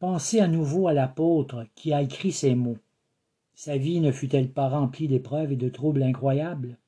Pensez 0.00 0.40
à 0.40 0.48
nouveau 0.48 0.88
à 0.88 0.92
l'apôtre 0.92 1.66
qui 1.76 1.92
a 1.92 2.02
écrit 2.02 2.32
ces 2.32 2.56
mots. 2.56 2.78
Sa 3.54 3.76
vie 3.76 4.00
ne 4.00 4.10
fut-elle 4.10 4.50
pas 4.50 4.68
remplie 4.68 5.06
d'épreuves 5.06 5.52
et 5.52 5.56
de 5.56 5.68
troubles 5.68 6.02
incroyables? 6.02 6.78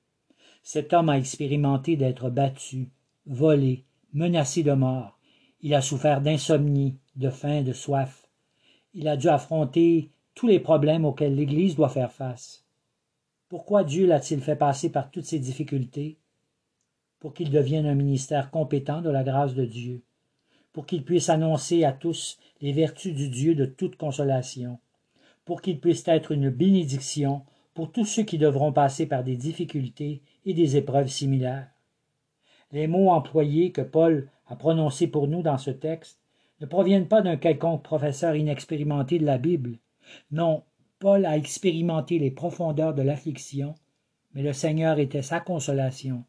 Cet 0.64 0.94
homme 0.94 1.10
a 1.10 1.18
expérimenté 1.18 1.96
d'être 1.96 2.30
battu, 2.30 2.88
volé, 3.26 3.84
menacé 4.14 4.62
de 4.62 4.72
mort. 4.72 5.18
Il 5.60 5.74
a 5.74 5.82
souffert 5.82 6.22
d'insomnie, 6.22 6.96
de 7.16 7.28
faim, 7.28 7.62
de 7.62 7.74
soif. 7.74 8.28
Il 8.94 9.06
a 9.06 9.18
dû 9.18 9.28
affronter 9.28 10.10
tous 10.34 10.46
les 10.46 10.58
problèmes 10.58 11.04
auxquels 11.04 11.34
l'Église 11.34 11.76
doit 11.76 11.90
faire 11.90 12.12
face. 12.12 12.64
Pourquoi 13.50 13.84
Dieu 13.84 14.06
l'a-t-il 14.06 14.40
fait 14.40 14.56
passer 14.56 14.90
par 14.90 15.10
toutes 15.10 15.26
ces 15.26 15.38
difficultés? 15.38 16.16
Pour 17.20 17.34
qu'il 17.34 17.50
devienne 17.50 17.86
un 17.86 17.94
ministère 17.94 18.50
compétent 18.50 19.02
de 19.02 19.10
la 19.10 19.22
grâce 19.22 19.54
de 19.54 19.66
Dieu, 19.66 20.02
pour 20.72 20.86
qu'il 20.86 21.04
puisse 21.04 21.28
annoncer 21.28 21.84
à 21.84 21.92
tous 21.92 22.38
les 22.62 22.72
vertus 22.72 23.14
du 23.14 23.28
Dieu 23.28 23.54
de 23.54 23.66
toute 23.66 23.96
consolation, 23.96 24.78
pour 25.44 25.60
qu'il 25.60 25.78
puisse 25.78 26.08
être 26.08 26.32
une 26.32 26.48
bénédiction 26.48 27.42
pour 27.74 27.92
tous 27.92 28.06
ceux 28.06 28.22
qui 28.22 28.38
devront 28.38 28.72
passer 28.72 29.06
par 29.06 29.24
des 29.24 29.36
difficultés 29.36 30.22
et 30.44 30.54
des 30.54 30.76
épreuves 30.76 31.08
similaires. 31.08 31.68
Les 32.72 32.86
mots 32.86 33.10
employés 33.10 33.72
que 33.72 33.80
Paul 33.80 34.28
a 34.46 34.56
prononcés 34.56 35.06
pour 35.06 35.28
nous 35.28 35.42
dans 35.42 35.58
ce 35.58 35.70
texte 35.70 36.18
ne 36.60 36.66
proviennent 36.66 37.08
pas 37.08 37.22
d'un 37.22 37.36
quelconque 37.36 37.82
professeur 37.82 38.34
inexpérimenté 38.36 39.18
de 39.18 39.26
la 39.26 39.38
Bible. 39.38 39.78
Non, 40.30 40.62
Paul 40.98 41.26
a 41.26 41.36
expérimenté 41.36 42.18
les 42.18 42.30
profondeurs 42.30 42.94
de 42.94 43.02
l'affliction, 43.02 43.74
mais 44.34 44.42
le 44.42 44.52
Seigneur 44.52 44.98
était 44.98 45.22
sa 45.22 45.40
consolation. 45.40 46.24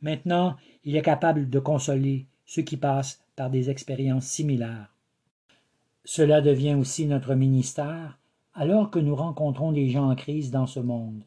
Maintenant, 0.00 0.56
il 0.84 0.96
est 0.96 1.02
capable 1.02 1.48
de 1.48 1.58
consoler 1.58 2.26
ceux 2.44 2.62
qui 2.62 2.76
passent 2.76 3.22
par 3.34 3.50
des 3.50 3.70
expériences 3.70 4.26
similaires. 4.26 4.94
Cela 6.04 6.40
devient 6.40 6.74
aussi 6.74 7.06
notre 7.06 7.34
ministère 7.34 8.18
alors 8.54 8.90
que 8.90 8.98
nous 8.98 9.14
rencontrons 9.14 9.72
des 9.72 9.88
gens 9.88 10.10
en 10.10 10.14
crise 10.14 10.50
dans 10.50 10.66
ce 10.66 10.80
monde. 10.80 11.22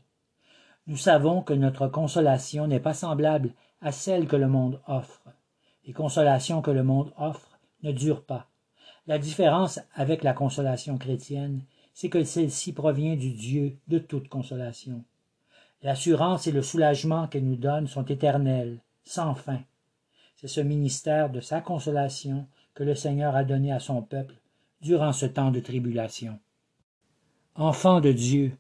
Nous 0.90 0.98
savons 0.98 1.44
que 1.44 1.54
notre 1.54 1.88
consolation 1.88 2.66
n'est 2.66 2.80
pas 2.80 2.96
semblable 2.96 3.54
à 3.80 3.92
celles 3.92 4.28
que 4.28 4.36
le 4.36 4.48
monde 4.48 4.82
offre. 4.88 5.22
Les 5.86 5.94
consolations 5.94 6.64
que 6.64 6.72
le 6.72 6.82
monde 6.82 7.14
offre 7.16 7.60
ne 7.84 7.92
durent 7.92 8.24
pas. 8.24 8.48
La 9.06 9.20
différence 9.20 9.80
avec 9.94 10.24
la 10.24 10.34
consolation 10.34 10.98
chrétienne, 10.98 11.62
c'est 11.94 12.10
que 12.10 12.24
celle-ci 12.24 12.74
provient 12.74 13.16
du 13.16 13.34
Dieu 13.34 13.78
de 13.88 14.00
toute 14.00 14.30
consolation. 14.30 15.04
L'assurance 15.84 16.48
et 16.48 16.52
le 16.52 16.64
soulagement 16.64 17.28
qu'elle 17.28 17.46
nous 17.46 17.56
donne 17.56 17.86
sont 17.86 18.06
éternels, 18.06 18.80
sans 19.04 19.36
fin. 19.36 19.62
C'est 20.38 20.48
ce 20.48 20.60
ministère 20.60 21.30
de 21.30 21.40
sa 21.40 21.62
consolation 21.62 22.48
que 22.74 22.84
le 22.84 22.96
Seigneur 22.96 23.36
a 23.36 23.44
donné 23.44 23.72
à 23.72 23.80
son 23.80 24.02
peuple 24.02 24.34
durant 24.82 25.14
ce 25.14 25.28
temps 25.28 25.52
de 25.52 25.60
tribulation. 25.60 26.40
Enfants 27.54 28.02
de 28.02 28.12
Dieu, 28.12 28.58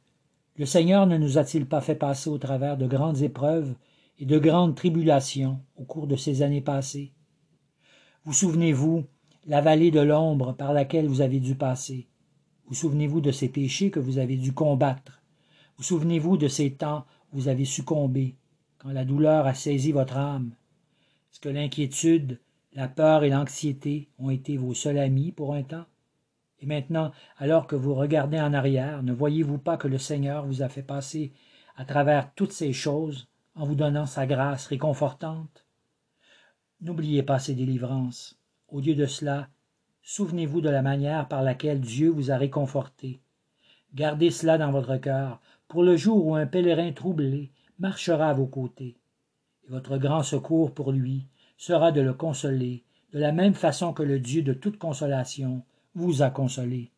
le 0.59 0.65
Seigneur 0.65 1.07
ne 1.07 1.17
nous 1.17 1.37
a-t-il 1.37 1.65
pas 1.65 1.79
fait 1.79 1.95
passer 1.95 2.29
au 2.29 2.37
travers 2.37 2.75
de 2.75 2.85
grandes 2.85 3.21
épreuves 3.21 3.73
et 4.19 4.25
de 4.25 4.37
grandes 4.37 4.75
tribulations 4.75 5.61
au 5.77 5.85
cours 5.85 6.05
de 6.05 6.17
ces 6.17 6.41
années 6.41 6.59
passées? 6.59 7.13
Vous 8.25 8.33
souvenez-vous 8.33 9.05
la 9.47 9.61
vallée 9.61 9.89
de 9.89 10.01
l'ombre 10.01 10.51
par 10.51 10.73
laquelle 10.73 11.07
vous 11.07 11.21
avez 11.21 11.39
dû 11.39 11.55
passer? 11.55 12.07
Vous 12.67 12.73
souvenez-vous 12.73 13.21
de 13.21 13.31
ces 13.31 13.47
péchés 13.47 13.89
que 13.89 14.01
vous 14.01 14.17
avez 14.17 14.35
dû 14.35 14.51
combattre? 14.51 15.21
Vous 15.77 15.83
souvenez-vous 15.85 16.35
de 16.35 16.49
ces 16.49 16.71
temps 16.71 17.05
où 17.31 17.37
vous 17.37 17.47
avez 17.47 17.63
succombé, 17.63 18.35
quand 18.79 18.91
la 18.91 19.05
douleur 19.05 19.47
a 19.47 19.53
saisi 19.53 19.93
votre 19.93 20.17
âme? 20.17 20.51
Est-ce 21.31 21.39
que 21.39 21.47
l'inquiétude, 21.47 22.37
la 22.73 22.89
peur 22.89 23.23
et 23.23 23.29
l'anxiété 23.29 24.09
ont 24.19 24.29
été 24.29 24.57
vos 24.57 24.73
seuls 24.73 24.99
amis 24.99 25.31
pour 25.31 25.53
un 25.53 25.63
temps? 25.63 25.85
Et 26.61 26.65
maintenant, 26.65 27.11
alors 27.37 27.67
que 27.67 27.75
vous 27.75 27.95
regardez 27.95 28.39
en 28.39 28.53
arrière, 28.53 29.01
ne 29.03 29.13
voyez-vous 29.13 29.57
pas 29.57 29.77
que 29.77 29.87
le 29.87 29.97
Seigneur 29.97 30.45
vous 30.45 30.61
a 30.61 30.69
fait 30.69 30.83
passer 30.83 31.31
à 31.77 31.85
travers 31.85 32.33
toutes 32.33 32.51
ces 32.51 32.73
choses 32.73 33.27
en 33.55 33.65
vous 33.65 33.75
donnant 33.75 34.05
sa 34.05 34.25
grâce 34.25 34.67
réconfortante? 34.67 35.65
N'oubliez 36.81 37.23
pas 37.23 37.39
ces 37.39 37.55
délivrances. 37.55 38.37
Au 38.67 38.81
lieu 38.81 38.95
de 38.95 39.05
cela, 39.05 39.47
souvenez-vous 40.03 40.61
de 40.61 40.69
la 40.69 40.81
manière 40.81 41.27
par 41.27 41.43
laquelle 41.43 41.79
Dieu 41.79 42.09
vous 42.09 42.31
a 42.31 42.37
réconforté. 42.37 43.21
Gardez 43.93 44.31
cela 44.31 44.57
dans 44.57 44.71
votre 44.71 44.97
cœur 44.97 45.39
pour 45.67 45.83
le 45.83 45.95
jour 45.95 46.25
où 46.25 46.35
un 46.35 46.45
pèlerin 46.45 46.91
troublé 46.91 47.51
marchera 47.79 48.29
à 48.29 48.33
vos 48.33 48.47
côtés. 48.47 48.97
Et 49.65 49.71
votre 49.71 49.97
grand 49.97 50.23
secours 50.23 50.73
pour 50.73 50.91
lui 50.91 51.25
sera 51.57 51.91
de 51.91 52.01
le 52.01 52.13
consoler 52.13 52.83
de 53.13 53.19
la 53.19 53.31
même 53.31 53.55
façon 53.55 53.93
que 53.93 54.03
le 54.03 54.19
Dieu 54.19 54.41
de 54.41 54.53
toute 54.53 54.77
consolation 54.77 55.63
vous 55.99 56.21
a 56.21 56.29
consolé. 56.29 56.91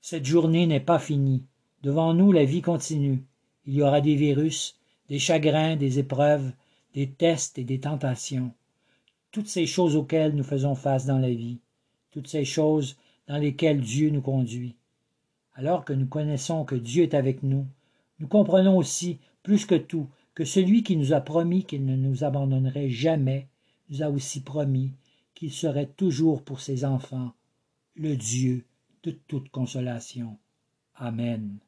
Cette 0.00 0.24
journée 0.24 0.66
n'est 0.66 0.80
pas 0.80 0.98
finie. 0.98 1.44
Devant 1.82 2.14
nous, 2.14 2.32
la 2.32 2.46
vie 2.46 2.62
continue. 2.62 3.22
Il 3.66 3.74
y 3.74 3.82
aura 3.82 4.00
des 4.00 4.16
virus, 4.16 4.80
des 5.10 5.18
chagrins, 5.18 5.76
des 5.76 5.98
épreuves, 5.98 6.52
des 6.94 7.10
tests 7.10 7.58
et 7.58 7.64
des 7.64 7.80
tentations. 7.80 8.54
Toutes 9.30 9.48
ces 9.48 9.66
choses 9.66 9.94
auxquelles 9.94 10.34
nous 10.34 10.42
faisons 10.42 10.74
face 10.74 11.04
dans 11.04 11.18
la 11.18 11.28
vie. 11.28 11.58
Toutes 12.12 12.28
ces 12.28 12.46
choses 12.46 12.96
dans 13.28 13.36
lesquelles 13.36 13.82
Dieu 13.82 14.08
nous 14.08 14.22
conduit. 14.22 14.74
Alors 15.54 15.84
que 15.84 15.92
nous 15.92 16.06
connaissons 16.06 16.64
que 16.64 16.74
Dieu 16.74 17.02
est 17.02 17.14
avec 17.14 17.42
nous, 17.42 17.66
nous 18.20 18.26
comprenons 18.26 18.78
aussi, 18.78 19.18
plus 19.42 19.66
que 19.66 19.74
tout, 19.74 20.08
que 20.34 20.46
celui 20.46 20.82
qui 20.82 20.96
nous 20.96 21.12
a 21.12 21.20
promis 21.20 21.64
qu'il 21.64 21.84
ne 21.84 21.96
nous 21.96 22.24
abandonnerait 22.24 22.88
jamais, 22.88 23.48
nous 23.90 24.02
a 24.02 24.08
aussi 24.08 24.40
promis 24.40 24.92
qu'il 25.34 25.52
serait 25.52 25.92
toujours 25.94 26.42
pour 26.42 26.60
ses 26.60 26.86
enfants 26.86 27.34
le 27.94 28.16
Dieu 28.16 28.64
de 29.02 29.10
toute 29.10 29.50
consolation. 29.50 30.38
Amen. 30.94 31.58